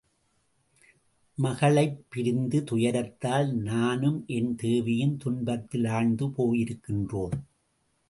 [1.35, 7.37] மகளைப் பிரிந்த துயரத்தால் நானும் என் தேவியும் துன்பத்தில் ஆழ்ந்து போயிருக்கின்றோம்.